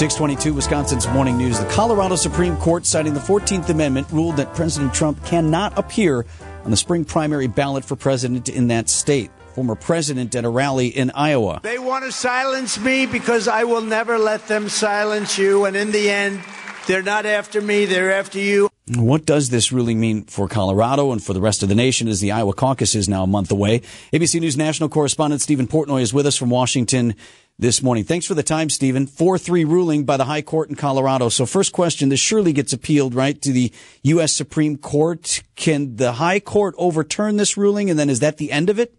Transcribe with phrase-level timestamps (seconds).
[0.00, 1.58] 622 Wisconsin's Morning News.
[1.60, 6.24] The Colorado Supreme Court, citing the 14th Amendment, ruled that President Trump cannot appear
[6.64, 9.30] on the spring primary ballot for president in that state.
[9.54, 11.60] Former president at a rally in Iowa.
[11.62, 15.66] They want to silence me because I will never let them silence you.
[15.66, 16.40] And in the end,
[16.86, 18.70] they're not after me, they're after you.
[18.96, 22.20] What does this really mean for Colorado and for the rest of the nation as
[22.20, 23.80] the Iowa caucus is now a month away?
[24.14, 27.14] ABC News national correspondent Steven Portnoy is with us from Washington
[27.60, 28.04] this morning.
[28.04, 29.06] Thanks for the time, Steven.
[29.06, 31.28] 4-3 ruling by the High Court in Colorado.
[31.28, 33.70] So first question, this surely gets appealed, right, to the
[34.04, 34.32] U.S.
[34.32, 35.42] Supreme Court.
[35.56, 38.94] Can the High Court overturn this ruling and then is that the end of it?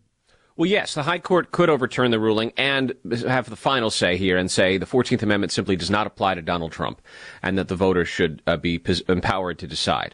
[0.55, 2.93] Well, yes, the High Court could overturn the ruling and
[3.27, 6.41] have the final say here and say the 14th Amendment simply does not apply to
[6.43, 7.01] Donald Trump
[7.41, 10.13] and that the voters should uh, be empowered to decide.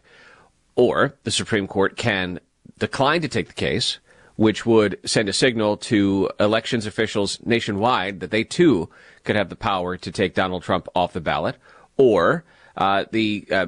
[0.76, 2.40] Or the Supreme Court can
[2.80, 4.00] decline to take the case,
[4.38, 8.90] which would send a signal to elections officials nationwide that they too
[9.24, 11.58] could have the power to take Donald Trump off the ballot.
[11.98, 12.46] Or
[12.78, 13.66] uh, the uh,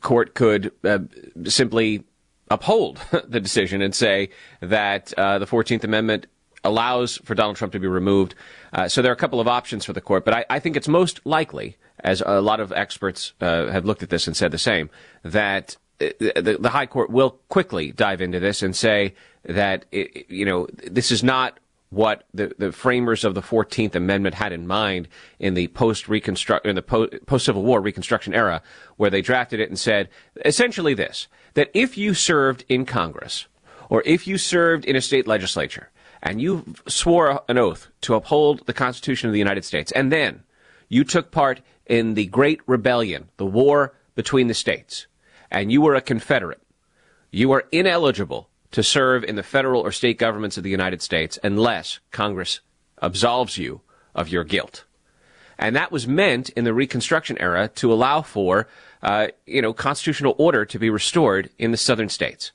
[0.00, 1.00] court could uh,
[1.44, 2.04] simply
[2.48, 6.26] uphold the decision and say that uh, the 14th Amendment
[6.62, 8.34] allows for Donald Trump to be removed.
[8.72, 10.76] Uh, so there are a couple of options for the court, but I, I think
[10.76, 14.52] it's most likely, as a lot of experts uh, have looked at this and said
[14.52, 14.88] the same,
[15.22, 19.14] that the, the, High Court will quickly dive into this and say
[19.44, 21.58] that it, you know this is not
[21.90, 25.06] what the, the framers of the 14th Amendment had in mind
[25.38, 28.62] in the post reconstruct in the post Civil War Reconstruction era,
[28.96, 30.08] where they drafted it and said
[30.44, 33.46] essentially this: that if you served in Congress
[33.88, 35.90] or if you served in a state legislature
[36.22, 40.42] and you swore an oath to uphold the Constitution of the United States, and then
[40.88, 45.06] you took part in the Great Rebellion, the war between the states,
[45.54, 46.60] and you were a Confederate,
[47.30, 51.38] you are ineligible to serve in the federal or state governments of the United States
[51.44, 52.58] unless Congress
[53.00, 53.80] absolves you
[54.16, 54.84] of your guilt.
[55.56, 58.66] And that was meant in the Reconstruction era to allow for,
[59.00, 62.50] uh, you know, constitutional order to be restored in the southern states.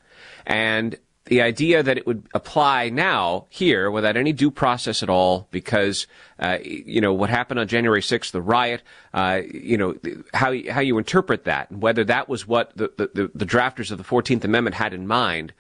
[0.45, 0.97] And
[1.29, 6.07] the idea that it would apply now here without any due process at all, because
[6.40, 8.81] uh, you know what happened on January 6th, the riot,
[9.13, 9.95] uh, you know
[10.34, 14.00] how how you interpret that, and whether that was what the, the, the drafters of
[14.00, 15.53] the 14th Amendment had in mind,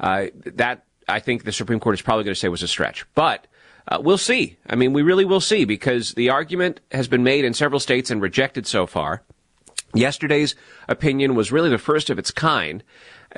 [0.00, 3.06] uh, that I think the Supreme Court is probably going to say was a stretch,
[3.14, 3.46] but.
[3.88, 4.56] Uh, we'll see.
[4.68, 8.12] I mean, we really will see because the argument has been made in several states
[8.12, 9.24] and rejected so far.
[9.94, 10.54] Yesterday's
[10.88, 12.82] opinion was really the first of its kind.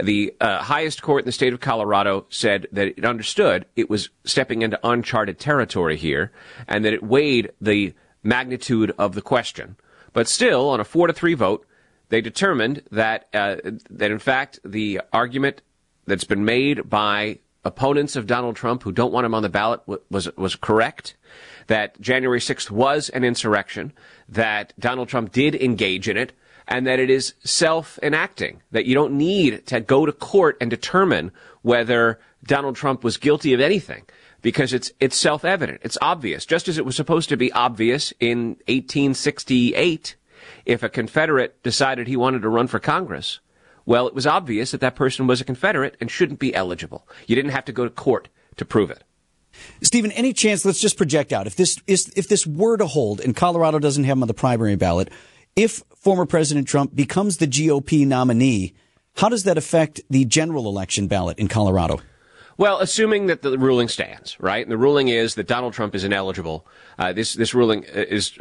[0.00, 4.10] The uh, highest court in the state of Colorado said that it understood it was
[4.24, 6.32] stepping into uncharted territory here
[6.68, 9.76] and that it weighed the magnitude of the question.
[10.12, 11.66] But still, on a four to three vote,
[12.08, 13.56] they determined that uh,
[13.90, 15.62] that in fact the argument
[16.06, 19.80] that's been made by opponents of Donald Trump who don't want him on the ballot
[20.10, 21.16] was was correct.
[21.66, 23.92] That January 6th was an insurrection.
[24.28, 26.32] That Donald Trump did engage in it,
[26.68, 28.62] and that it is self-enacting.
[28.70, 31.32] That you don't need to go to court and determine
[31.62, 34.04] whether Donald Trump was guilty of anything
[34.42, 35.80] because it's it's self-evident.
[35.82, 40.16] It's obvious, just as it was supposed to be obvious in 1868
[40.66, 43.40] if a Confederate decided he wanted to run for Congress
[43.86, 47.06] well, it was obvious that that person was a Confederate and shouldn't be eligible.
[47.26, 49.04] You didn't have to go to court to prove it.
[49.82, 50.64] Steven, any chance?
[50.64, 54.04] Let's just project out if this is if this were to hold, and Colorado doesn't
[54.04, 55.10] have him on the primary ballot,
[55.54, 58.74] if former President Trump becomes the GOP nominee,
[59.16, 62.00] how does that affect the general election ballot in Colorado?
[62.56, 64.64] Well, assuming that the ruling stands, right?
[64.64, 66.66] And the ruling is that Donald Trump is ineligible.
[66.98, 68.36] Uh, this this ruling is,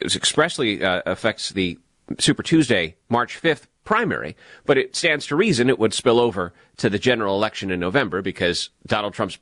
[0.00, 1.78] is expressly uh, affects the
[2.18, 6.88] Super Tuesday, March 5th primary, but it stands to reason it would spill over to
[6.88, 9.38] the general election in November because Donald Trump's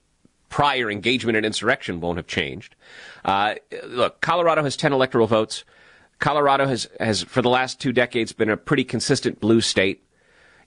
[0.48, 2.74] prior engagement in insurrection won't have changed.
[3.24, 3.54] Uh,
[3.86, 5.64] look, Colorado has 10 electoral votes.
[6.18, 10.04] Colorado has, has, for the last two decades, been a pretty consistent blue state.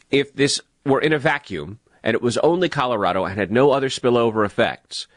[0.10, 3.90] If this were in a vacuum and it was only Colorado and had no other
[3.90, 5.08] spillover effects,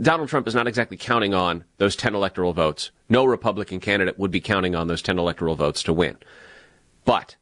[0.00, 2.90] Donald Trump is not exactly counting on those 10 electoral votes.
[3.08, 6.16] No Republican candidate would be counting on those 10 electoral votes to win.
[7.04, 7.36] But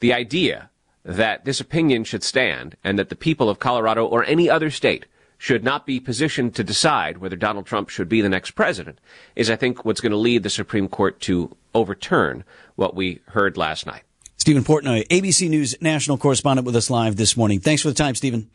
[0.00, 0.70] the idea
[1.04, 5.06] that this opinion should stand and that the people of Colorado or any other state
[5.36, 8.98] should not be positioned to decide whether Donald Trump should be the next president
[9.36, 12.44] is, I think, what's going to lead the Supreme Court to overturn
[12.76, 14.02] what we heard last night.
[14.36, 17.60] Steven Portnoy, ABC News national correspondent with us live this morning.
[17.60, 18.50] Thanks for the time, Steven.